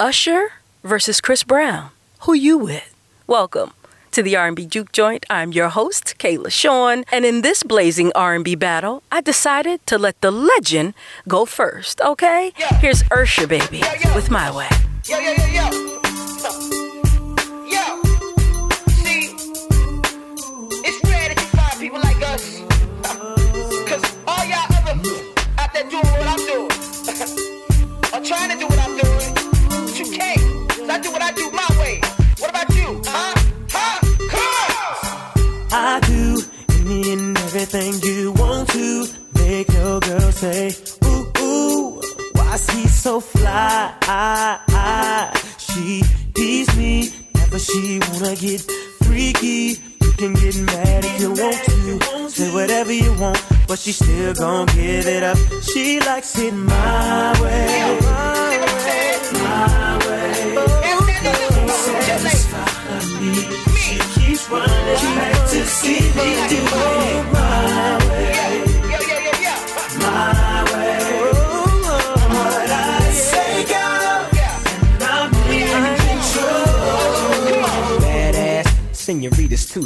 [0.00, 0.52] Usher
[0.84, 1.90] versus Chris Brown.
[2.20, 2.94] Who you with?
[3.26, 3.72] Welcome
[4.12, 5.26] to the R&B Juke Joint.
[5.28, 10.20] I'm your host, K'La Shawn, and in this blazing R&B battle, I decided to let
[10.20, 10.94] the legend
[11.26, 12.52] go first, okay?
[12.58, 12.74] Yeah.
[12.78, 14.14] Here's Usher, baby, Yeah, yeah.
[14.14, 14.68] with My Way.
[15.04, 15.64] Yo, yo, yo, yo.
[17.66, 18.02] Yo.
[19.02, 19.34] See,
[20.86, 22.60] it's rare that you find people like us.
[23.88, 24.94] Cause all y'all other
[25.58, 26.70] out there doing what I'm doing.
[28.14, 29.37] or trying to do what I'm doing.
[30.16, 32.00] But I do what I do my way.
[32.38, 33.02] What about you?
[33.04, 33.34] Huh?
[33.70, 33.98] Huh?
[35.70, 36.42] I do
[36.80, 40.72] any and everything you want to make your girl say,
[41.04, 42.00] ooh, ooh,
[42.32, 43.94] why's he so fly?
[45.58, 46.02] She
[46.34, 48.62] tease me, never she wanna get
[49.02, 49.76] freaky.
[50.00, 54.34] You can get mad if you want to, say whatever you want, but she still
[54.34, 55.36] gon' give it up.
[55.62, 57.98] She likes it my way,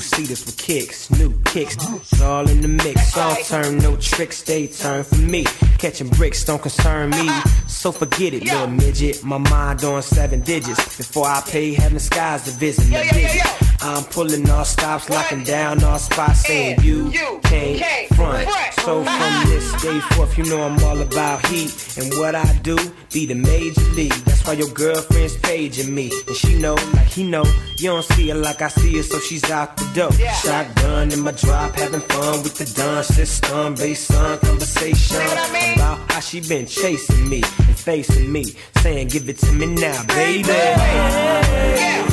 [0.03, 3.17] senoritas, this with kicks, new kicks, it's all in the mix.
[3.17, 5.45] All turn, no tricks, they turn for me.
[5.79, 7.29] Catching bricks don't concern me,
[7.69, 9.23] so forget it, little midget.
[9.23, 10.97] My mind on seven digits.
[10.97, 12.95] Before I pay, heaven skies to visit me.
[12.95, 13.63] Yo, yo, yo, yo.
[13.83, 17.11] I'm pulling all stops, locking down all spots, saying you
[17.43, 18.49] can't front.
[18.49, 18.75] front.
[18.75, 19.49] So from uh-huh.
[19.49, 21.99] this day forth, you know I'm all about heat.
[21.99, 22.77] And what I do,
[23.13, 24.13] be the major league.
[24.25, 26.13] That's why your girlfriend's paging me.
[26.27, 27.45] And she know, like he know,
[27.79, 30.13] you don't see her like I see her, so she's out the door.
[30.13, 33.75] Shotgun in my drop, having fun with the dun system.
[33.75, 35.75] Based on conversation I mean?
[35.75, 38.45] about how she been chasing me and facing me.
[38.83, 40.49] Saying, give it to me now, baby.
[40.49, 42.09] Yeah.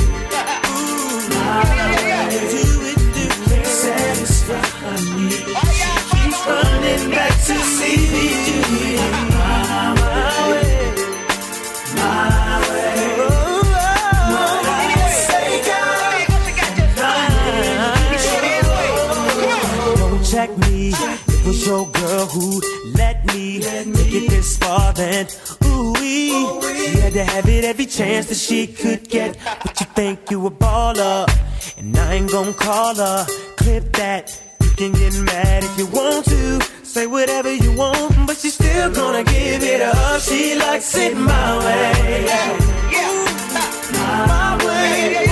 [3.64, 5.28] Satisfy me.
[5.58, 8.96] All y'all follow Running back to see me
[9.30, 9.94] my
[10.50, 10.72] way,
[11.96, 13.19] my way.
[21.86, 22.60] Girl who
[22.94, 24.92] let me take it this far.
[24.92, 25.26] Then,
[25.64, 26.30] ooh wee,
[26.76, 29.38] she had to have it every chance that she could get.
[29.62, 31.26] But you think you a baller,
[31.78, 33.26] and I ain't gon' call her.
[33.56, 34.40] Clip that.
[34.62, 36.60] You can get mad if you want to.
[36.82, 40.20] Say whatever you want, but she's still gonna give it up.
[40.20, 42.24] She likes it my way.
[42.24, 42.50] Way,
[43.92, 45.29] my way,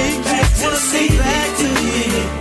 [0.00, 2.39] She keeps to see back to me.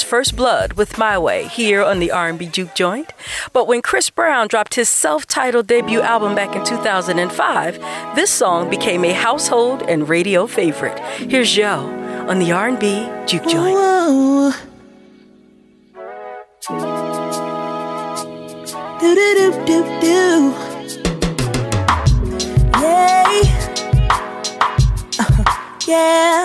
[0.00, 3.12] First blood with My Way here on the R&B Juke Joint.
[3.52, 9.04] But when Chris Brown dropped his self-titled debut album back in 2005, this song became
[9.04, 10.98] a household and radio favorite.
[11.18, 11.80] Here's Joe
[12.28, 13.76] on the R&B Juke Joint.
[13.76, 14.52] Whoa.
[19.00, 20.54] Do do do do do.
[22.80, 23.42] Yay.
[25.18, 25.44] Uh,
[25.88, 26.41] yeah.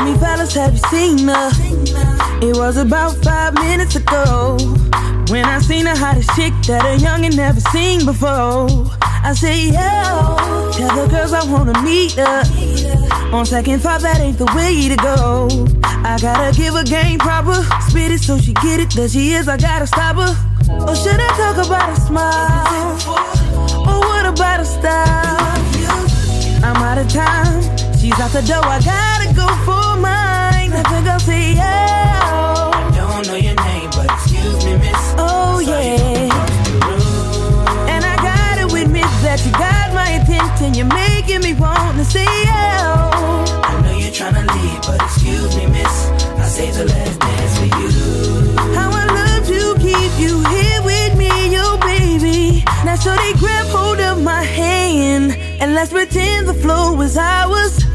[0.00, 1.50] Tell me, fellas, have you seen her?
[2.40, 4.56] It was about five minutes ago
[5.28, 8.88] when I seen the hottest chick that a youngin' never seen before.
[9.02, 12.40] I say, yo, tell the girls I wanna meet her.
[13.36, 15.50] On second thought, that ain't the way to go.
[15.84, 18.90] I gotta give her game proper, spit it so she get it.
[18.92, 20.32] There she is, I gotta stop her.
[20.88, 22.96] Or should I talk about a smile?
[23.86, 25.36] Or what about a style?
[26.64, 27.79] I'm out of time.
[28.10, 28.66] She's out the door.
[28.66, 30.72] I gotta go for mine.
[30.74, 32.90] I think I'll say yeah.
[32.96, 35.14] Don't know your name, but excuse me, miss.
[35.16, 36.26] Oh yeah.
[37.86, 40.74] And I gotta admit that you got my attention.
[40.74, 43.10] You're making me want to say yeah.
[43.62, 46.10] I know you're tryna leave, but excuse me, miss.
[46.34, 48.74] I saved the last dance for you.
[48.74, 52.64] How I love to keep you here with me, yo, baby.
[52.84, 57.89] Now, so they grab hold of my hand and let's pretend the flow was ours.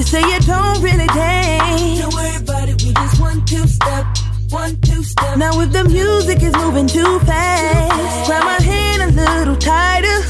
[0.00, 2.00] You say you don't really dance.
[2.00, 4.06] Don't worry about it, we just one two step,
[4.48, 5.36] one two step.
[5.36, 10.24] Now if the music is moving too fast, grab my hand a little tighter.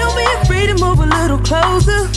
[0.00, 2.08] Don't be afraid to move a little closer.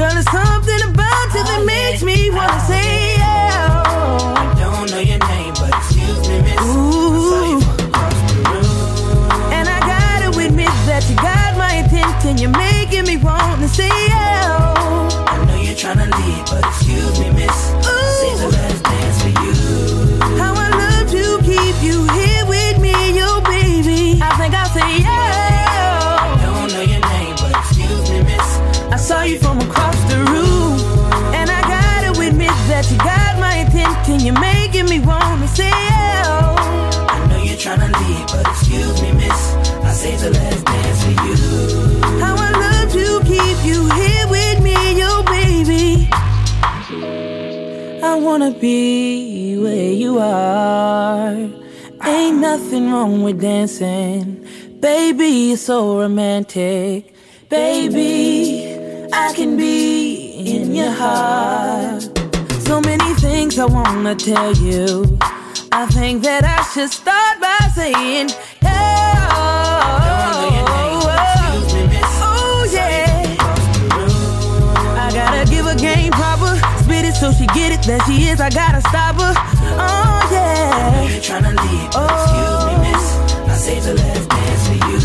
[0.00, 3.84] Girl, there's something about you that oh, makes me wanna say yeah.
[4.34, 6.56] I don't know your name, but excuse me, miss.
[6.64, 7.60] Ooh.
[9.52, 12.38] And I gotta admit that you got my attention.
[12.38, 14.09] You're making me wanna say
[16.50, 17.79] but excuse me, miss.
[48.20, 51.32] Wanna be where you are.
[52.04, 54.46] Ain't nothing wrong with dancing.
[54.80, 57.14] Baby, you're so romantic.
[57.48, 58.76] Baby,
[59.12, 62.02] I can be in your heart.
[62.60, 65.18] So many things I wanna tell you.
[65.72, 68.30] I think that I should start by saying,
[68.62, 69.09] yeah.
[77.54, 78.40] Get it that she is.
[78.40, 79.34] I gotta stop her.
[79.34, 81.08] Oh I know yeah.
[81.08, 83.06] you're trying to leave, but excuse me, miss.
[83.48, 85.00] I say the last dance for you.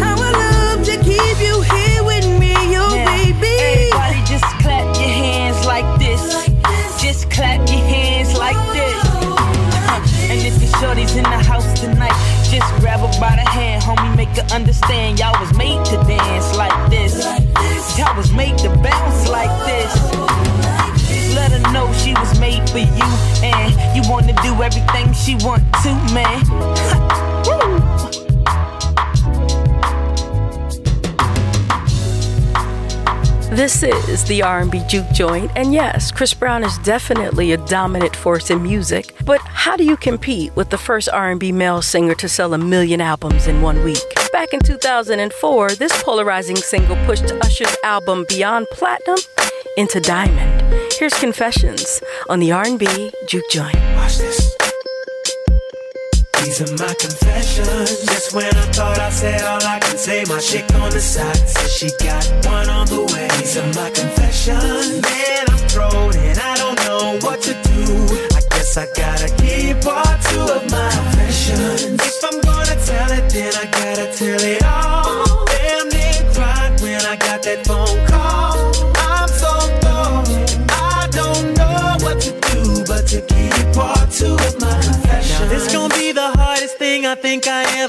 [0.00, 3.54] How I love to keep you here with me, yo baby.
[3.58, 6.22] Everybody just clap your hands like this.
[7.02, 8.96] Just clap your hands like this.
[10.28, 12.16] And if your shorty's in the house tonight,
[12.50, 16.56] just grab her by the hand, homie, make her understand y'all was made to dance
[16.56, 17.14] like this.
[17.96, 20.25] Y'all was made to bounce like this.
[22.76, 23.08] For you,
[23.42, 26.42] and you wanna do everything she want to, man.
[33.56, 38.50] This is the R&B Juke Joint, and yes, Chris Brown is definitely a dominant force
[38.50, 39.14] in music.
[39.24, 43.00] But how do you compete with the first R&B male singer to sell a million
[43.00, 44.02] albums in one week?
[44.30, 49.16] Back in 2004, this polarizing single pushed Usher's album Beyond Platinum
[49.76, 50.92] into Diamond.
[50.98, 53.76] Here's Confessions on the R&B Juke Joint.
[53.96, 54.56] Watch this.
[56.42, 58.06] These are my confessions.
[58.06, 61.36] Just when I thought I said all I can say, my chick on the side
[61.36, 63.28] says she got one on the way.
[63.38, 65.02] These are my confessions.
[65.02, 67.82] Man, I'm thrown and I don't know what to do.
[68.36, 69.15] I guess I gotta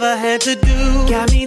[0.08, 1.10] think I ever had to do.
[1.10, 1.47] Got me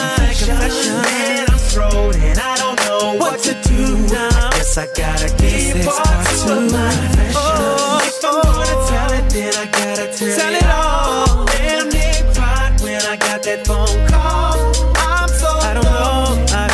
[0.45, 1.01] confessions.
[1.05, 4.29] Man, I'm thrown and I don't know what to do now.
[4.29, 6.89] I guess I gotta keep part two of my
[7.35, 7.99] oh.
[8.01, 8.17] confessions.
[8.17, 11.45] If I'm gonna tell it, then I gotta tell, tell it all.
[11.45, 14.57] Damn, they cried when I got that phone call.
[14.97, 16.67] I'm so I don't know, I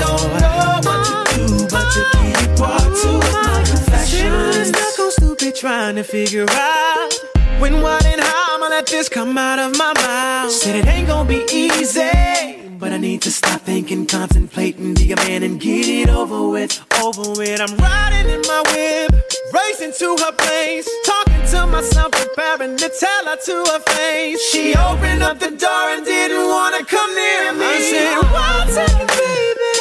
[0.00, 2.84] know, know what to do, but to keep part
[3.32, 4.68] my confessions.
[4.68, 7.10] Stuck on stupid trying to figure out
[7.58, 10.50] when, what, and how I'ma let this come out of my mouth.
[10.50, 12.53] Said it ain't gonna be easy.
[12.84, 16.84] But I need to stop thinking, contemplating, be a man and get it over with,
[17.00, 17.58] over with.
[17.58, 19.08] I'm riding in my whip,
[19.56, 24.38] racing to her place, talking to myself, preparing to tell her to her face.
[24.52, 27.64] She opened up the door and didn't wanna come near me.
[27.64, 29.76] I said, one second, baby,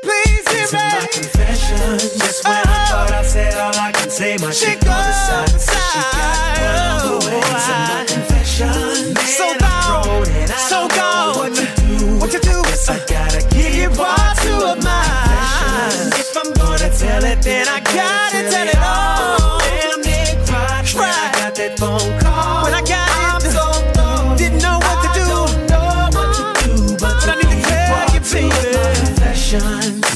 [0.00, 0.88] please hear me.
[0.88, 2.16] my confessions.
[2.16, 2.88] Just when I oh.
[2.88, 6.64] thought I said all I can say, my chick on the side said she got
[6.64, 7.40] one on the way.
[7.44, 9.20] These are my confessions.
[9.36, 11.36] So Man, I'm gone, and I so don't know gone.
[11.36, 11.77] What to do?
[12.18, 12.62] What you do?
[12.64, 16.14] Guess I gotta give part two of my confessions.
[16.18, 19.58] If I'm gonna tell it, then I gotta tell it all.
[19.60, 22.64] Damn, they cried when I got that phone call.
[22.64, 24.36] When I got I'm it, so thrown.
[24.36, 25.26] didn't know what to do.
[25.26, 27.68] Don't know what to do, but But I to need to
[28.12, 28.48] keep tell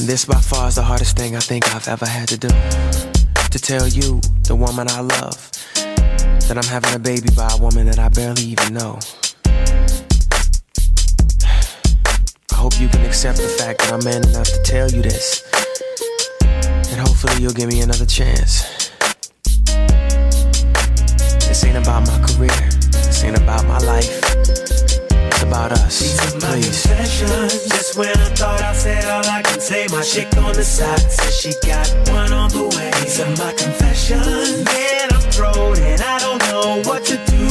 [0.05, 2.49] this by far is the hardest thing I think I've ever had to do.
[2.49, 5.49] To tell you, the woman I love,
[6.47, 8.99] that I'm having a baby by a woman that I barely even know.
[12.63, 15.43] Hope you can accept the fact that I'm man enough to tell you this.
[16.95, 18.63] And hopefully you'll give me another chance.
[21.43, 22.55] This ain't about my career.
[23.03, 24.07] This ain't about my life.
[24.39, 25.99] It's about us.
[25.99, 26.87] These are my Please.
[26.87, 27.67] confessions.
[27.67, 31.03] Just when I thought I said all I can say, my chick on the side
[31.11, 32.91] says she got one on the way.
[33.03, 34.63] These are my confessions.
[34.63, 37.43] Man, I'm thrown and I don't know what to do.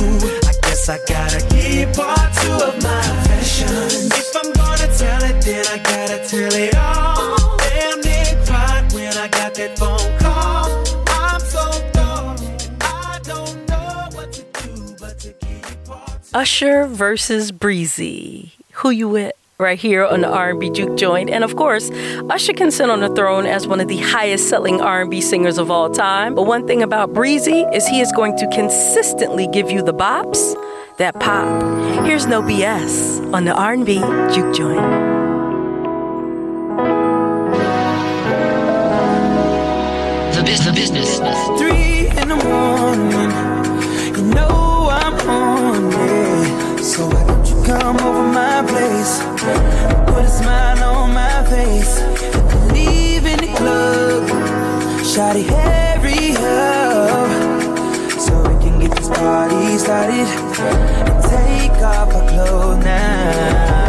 [0.48, 4.12] I guess I gotta keep part two of my confessions.
[4.12, 7.56] If I'm gonna tell it, then I gotta tell it all.
[7.58, 10.84] Damn, cried when I got that phone call.
[11.08, 12.36] I'm so dumb.
[12.80, 15.34] I don't know what to do but to
[16.34, 18.52] Usher versus Breezy.
[18.72, 19.32] Who you with?
[19.58, 21.88] Right here on the R&B Juke Joint, and of course,
[22.28, 25.88] Usher can sit on the throne as one of the highest-selling R&B singers of all
[25.88, 26.34] time.
[26.34, 30.56] But one thing about Breezy is he is going to consistently give you the bops,
[30.96, 31.62] that pop.
[32.04, 33.94] Here's no BS on the R&B
[34.34, 35.12] Juke Joint.
[40.34, 41.18] The, bus- the business.
[41.60, 43.30] Three in the morning,
[44.16, 46.82] you know I'm on it.
[46.82, 49.20] So why don't you come over my place?
[50.12, 52.00] Put a smile on my face.
[52.72, 54.24] Leave in the club,
[55.12, 55.91] shawty hurry
[59.14, 63.81] party started and take off our clothes now.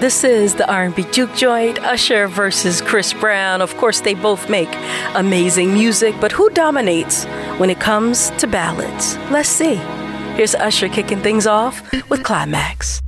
[0.00, 3.60] This is the R&B Juke Joint, Usher versus Chris Brown.
[3.60, 4.68] Of course, they both make
[5.16, 7.24] amazing music, but who dominates
[7.58, 9.16] when it comes to ballads.
[9.32, 9.74] Let's see.
[10.36, 13.00] Here's Usher kicking things off with Climax.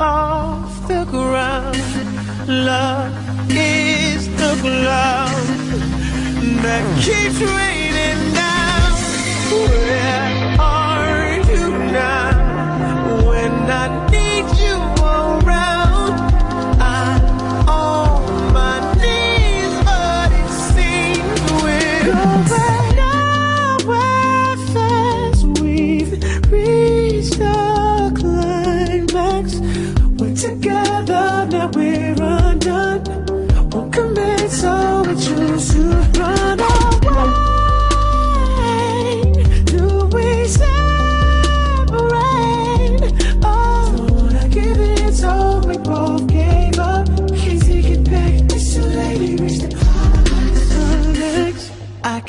[0.00, 1.76] Off the ground.
[2.48, 3.12] Love
[3.50, 5.46] is the cloud
[6.62, 8.92] that keeps raining down.
[9.50, 10.43] Where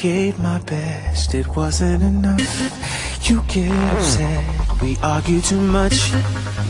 [0.05, 3.27] gave my best, it wasn't enough.
[3.27, 6.11] You get upset, we argue too much.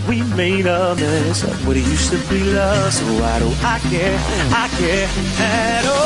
[0.08, 3.77] We made a mess of what it used to be love, so why do I
[3.92, 4.18] care?
[4.63, 6.05] I care at all.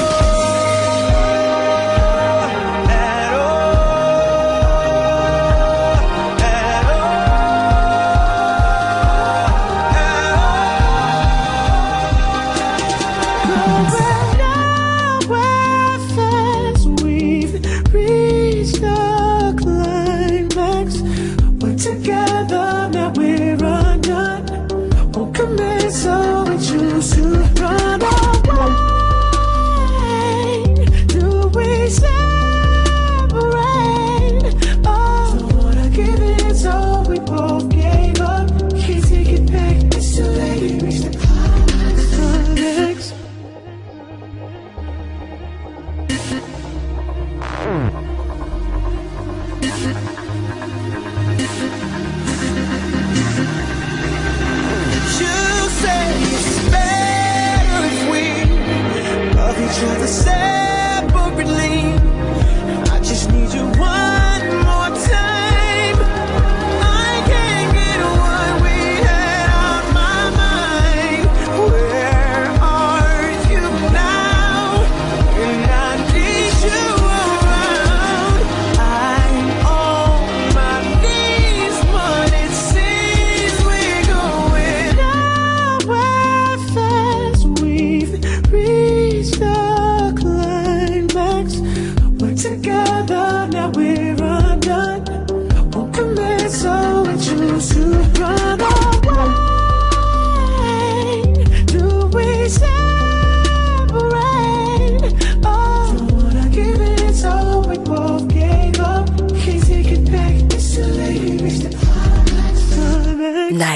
[47.69, 48.08] You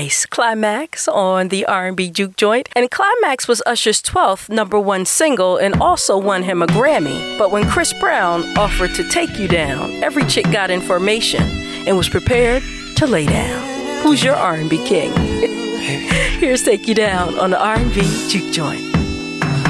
[0.04, 0.26] Nice.
[0.26, 2.68] Climax on the R&B Juke Joint.
[2.76, 7.38] And Climax was Usher's 12th number one single and also won him a Grammy.
[7.38, 11.44] But when Chris Brown offered to take you down, every chick got information
[11.88, 12.63] and was prepared
[12.98, 14.04] to lay down.
[14.04, 15.13] Who's your R&B king?
[16.42, 18.82] Here's Take You Down on the R&B Juke Joint.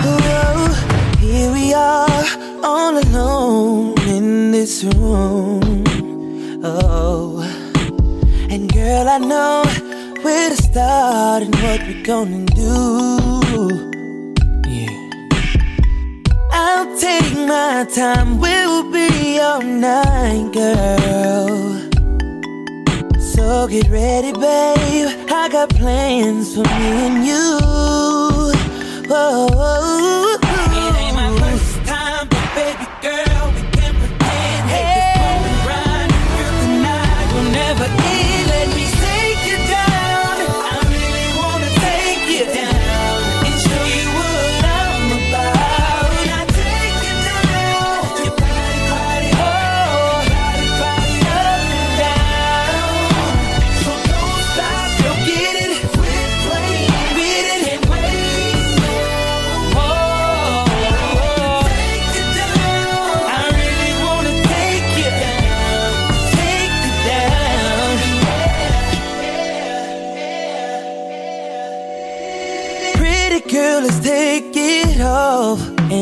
[0.01, 5.83] Oh, here we are, all alone in this room.
[6.63, 7.39] Oh,
[8.49, 9.92] and girl, I know
[10.23, 13.91] where to start and what we're gonna do.
[14.67, 14.97] Yeah,
[16.51, 21.83] I'll take my time, we'll be all night, girl.
[23.19, 25.09] So get ready, babe.
[25.29, 27.59] I got plans for me and you.
[29.09, 30.42] Whoa.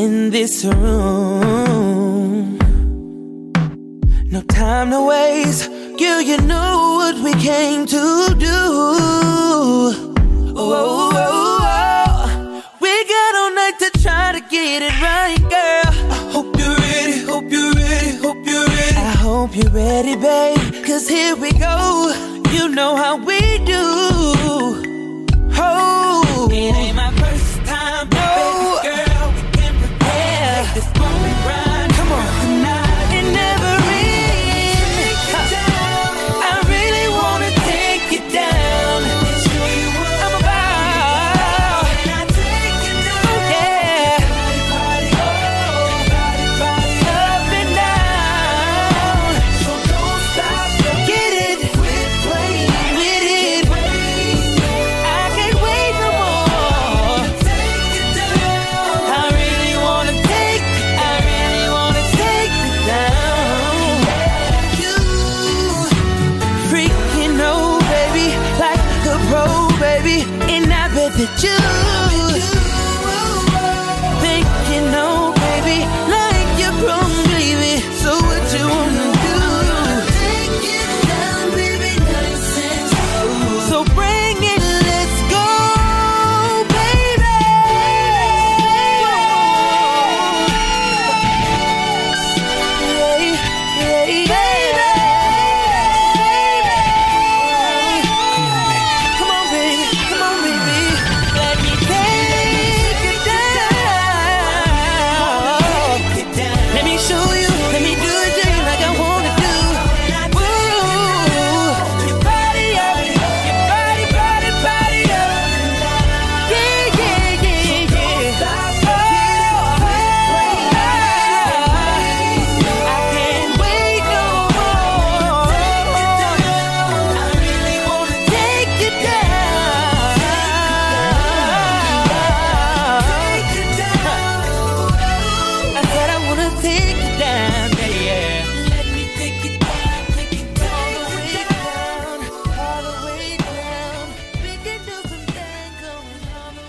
[0.02, 2.58] In this room.
[4.34, 8.58] No time to waste, girl, you know what we came to do.
[9.54, 10.14] Oh,
[10.56, 12.64] oh, oh, oh.
[12.80, 15.90] we got all night to try to get it right, girl.
[16.16, 18.96] I hope you're ready, hope you're ready, hope you're ready.
[18.96, 22.12] I hope you're ready, babe, cause here we go.
[22.50, 23.38] You know how we
[23.72, 23.84] do.
[25.64, 26.48] Oh,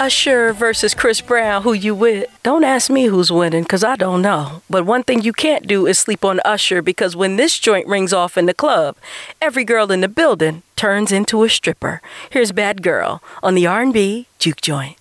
[0.04, 2.30] Usher versus Chris Brown, who you with?
[2.44, 4.62] Don't ask me who's winning, because I don't know.
[4.70, 8.12] But one thing you can't do is sleep on Usher, because when this joint rings
[8.12, 8.98] off in the club,
[9.42, 12.02] every girl in the building turns into a stripper.
[12.30, 14.98] Here's Bad Girl on the R&B Juke Joint.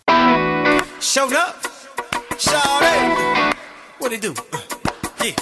[1.01, 1.65] Showed up.
[2.39, 3.57] Shawty.
[3.99, 4.37] What it do?
[4.53, 4.61] Uh,
[5.25, 5.35] yeah.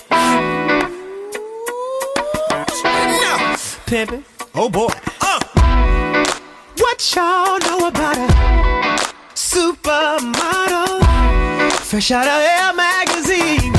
[3.21, 3.37] No.
[3.85, 4.25] Pimpin'.
[4.55, 4.89] Oh boy.
[5.21, 5.39] Uh.
[6.79, 9.10] What y'all know about a
[9.41, 11.01] supermodel?
[11.89, 13.73] Fresh out of Air magazine.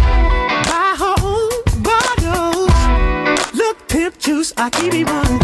[0.68, 1.52] Buy own
[1.84, 2.74] bottles.
[3.54, 5.40] Look, pimp juice, I keep it one.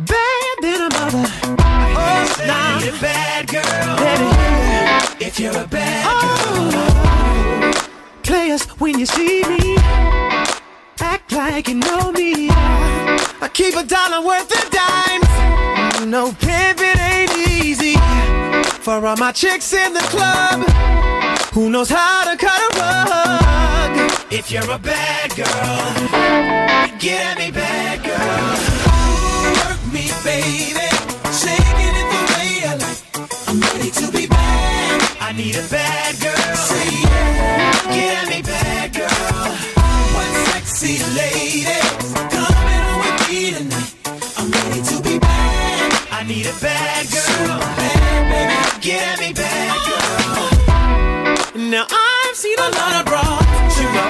[0.00, 1.24] Bad than a mother.
[1.98, 2.78] Oh, now.
[2.78, 3.96] a bad girl.
[4.04, 5.24] Baby.
[5.24, 7.72] If you're a bad girl.
[8.22, 9.76] Players, when you see me,
[11.00, 12.48] act like you know me.
[12.50, 16.06] I keep a dollar worth of dimes.
[16.06, 16.95] No pimp, it ain't easy.
[18.86, 20.62] For all my chicks in the club,
[21.52, 24.12] who knows how to cut a rug?
[24.30, 25.48] If you're a bad girl,
[27.00, 28.54] get at me, bad girl.
[29.58, 30.86] Work me, baby.
[31.34, 33.00] Shaking it the way I like.
[33.48, 35.02] I'm ready to be bad.
[35.18, 35.85] I need a bad
[51.76, 53.76] Now I've seen a lot of broads.
[53.78, 54.08] You know,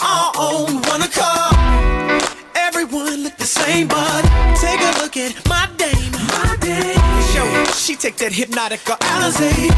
[0.00, 2.26] all on one accord.
[2.56, 4.22] Everyone look the same, but
[4.58, 6.10] take a look at my dame.
[6.34, 6.98] My dame.
[7.30, 9.70] Yo, she take that Hpnotiq or Alizé.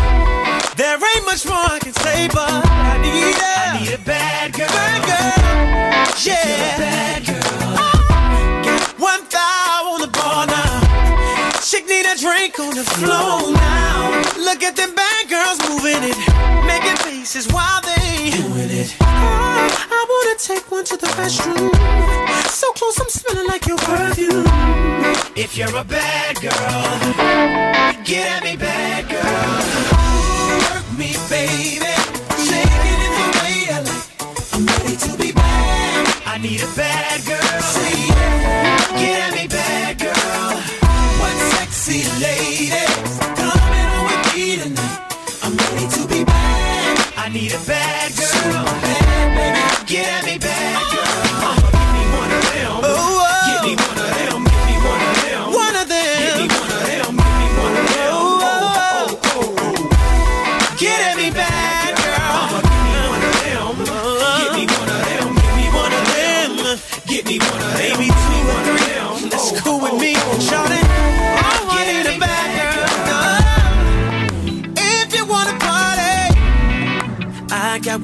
[0.80, 4.54] There ain't much more I can say, but I need a, I need a bad
[4.54, 4.68] girl.
[4.68, 6.16] Bad girl.
[6.24, 6.78] Yeah.
[6.80, 7.76] bad girl.
[7.76, 11.60] Oh, got one thigh on the bar now.
[11.60, 14.24] Chick need a drink on the floor now.
[14.40, 15.25] Look at them bad
[20.46, 21.74] take one to the restroom.
[22.48, 24.44] So close, I'm smelling like your perfume.
[25.34, 26.82] If you're a bad girl,
[28.04, 29.58] get at me, bad girl.
[30.70, 31.90] Work me, baby.
[32.46, 34.06] Shaking it the way I like.
[34.54, 36.22] I'm ready to be bad.
[36.26, 37.45] I need a bad girl.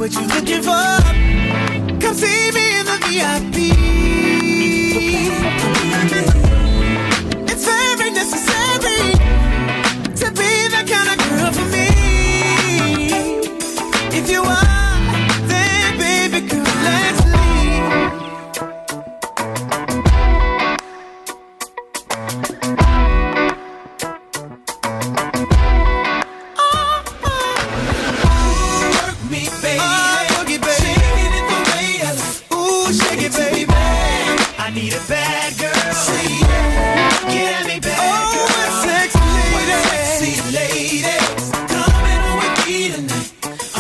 [0.03, 2.01] what you looking for.
[2.01, 3.52] Come see me in the VIP.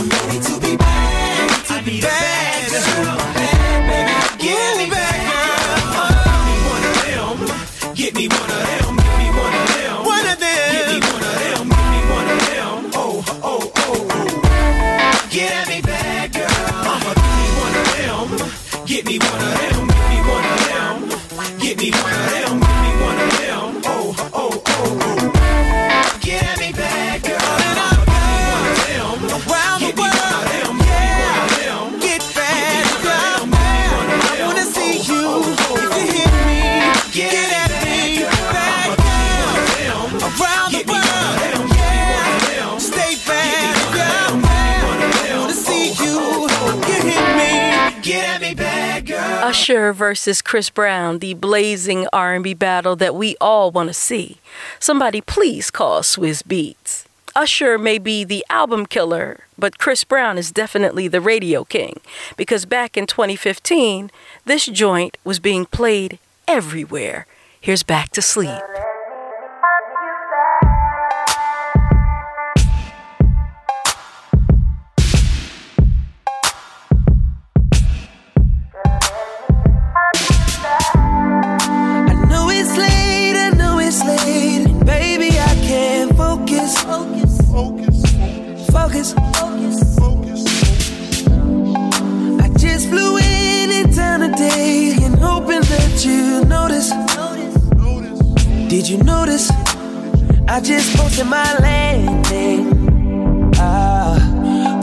[0.02, 1.01] I'm ready to be back.
[50.02, 54.38] versus Chris Brown, the blazing R&B battle that we all want to see.
[54.80, 57.04] Somebody please call Swizz Beatz.
[57.36, 62.00] Usher may be the album killer, but Chris Brown is definitely the radio king
[62.36, 64.10] because back in 2015,
[64.44, 67.28] this joint was being played everywhere.
[67.60, 68.58] Here's Back to Sleep.
[98.72, 99.50] Did you notice?
[100.48, 103.52] I just posted my landing.
[103.58, 104.16] Ah,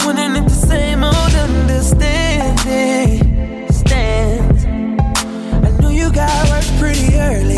[0.05, 3.17] wondering if the same old understanding
[3.71, 4.65] stands.
[5.65, 7.57] I knew you got work pretty early.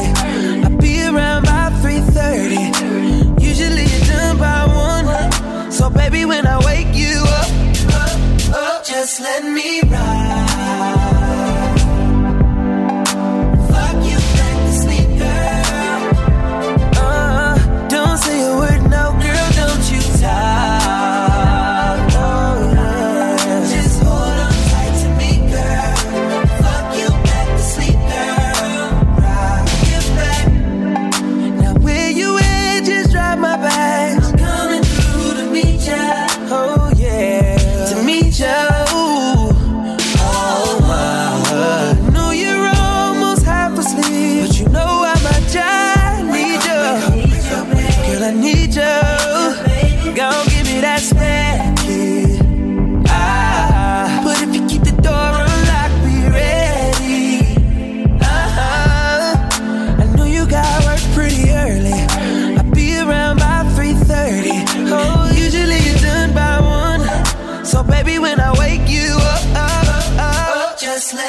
[0.63, 2.71] I'll be around by 3:30.
[3.43, 5.07] Usually you're done by one.
[5.69, 7.49] So baby, when I wake you up,
[8.03, 8.19] up,
[8.55, 11.30] up, just let me ride.
[20.21, 20.50] time.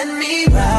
[0.04, 0.71] let me ride.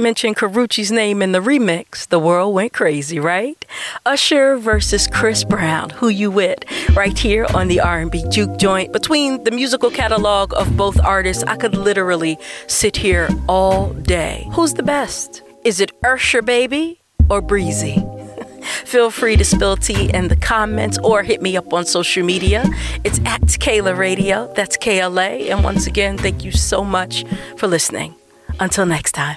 [0.00, 3.62] Chris mentioned Karrueche's name in the remix, the world went crazy, right?
[4.06, 6.64] Usher versus Chris Brown, who you with?
[6.96, 8.94] Right here on the R&B Juke Joint.
[8.94, 14.48] Between the musical catalog of both artists, I could literally sit here all day.
[14.52, 15.42] Who's the best?
[15.64, 18.02] Is it Usher baby or Breezy?
[18.86, 22.64] Feel free to spill tea in the comments or hit me up on social media.
[23.04, 24.50] It's at K'La Radio.
[24.56, 25.50] That's KLA.
[25.52, 27.26] And once again, thank you so much
[27.58, 28.14] for listening.
[28.58, 29.36] Until next time.